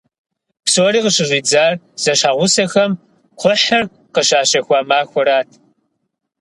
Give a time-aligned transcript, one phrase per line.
[0.65, 2.91] Псори къыщыщӏидзар зэщхьэгъусэхэм
[3.37, 5.49] кхъухьыр къыщащэхуа махуэрат.